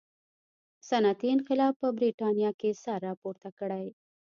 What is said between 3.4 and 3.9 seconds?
کړي.